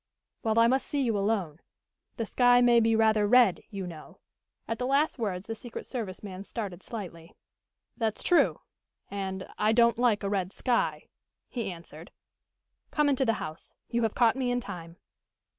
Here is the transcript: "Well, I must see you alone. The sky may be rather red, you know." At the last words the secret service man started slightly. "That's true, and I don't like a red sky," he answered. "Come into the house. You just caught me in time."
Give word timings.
"Well, 0.41 0.57
I 0.57 0.65
must 0.65 0.87
see 0.87 1.03
you 1.03 1.15
alone. 1.15 1.59
The 2.17 2.25
sky 2.25 2.59
may 2.59 2.79
be 2.79 2.95
rather 2.95 3.27
red, 3.27 3.61
you 3.69 3.85
know." 3.85 4.17
At 4.67 4.79
the 4.79 4.87
last 4.87 5.19
words 5.19 5.45
the 5.45 5.53
secret 5.53 5.85
service 5.85 6.23
man 6.23 6.43
started 6.43 6.81
slightly. 6.81 7.35
"That's 7.97 8.23
true, 8.23 8.61
and 9.11 9.47
I 9.59 9.73
don't 9.73 9.99
like 9.99 10.23
a 10.23 10.27
red 10.27 10.53
sky," 10.53 11.07
he 11.49 11.71
answered. 11.71 12.09
"Come 12.89 13.09
into 13.09 13.25
the 13.25 13.33
house. 13.33 13.75
You 13.89 14.01
just 14.01 14.15
caught 14.15 14.35
me 14.35 14.49
in 14.49 14.59
time." 14.59 14.97